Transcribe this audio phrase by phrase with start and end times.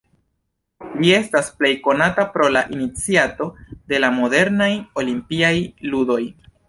[1.01, 3.47] Li estas plej konata pro la iniciato
[3.93, 4.71] de la modernaj
[5.03, 5.53] Olimpiaj
[5.93, 6.23] ludoj.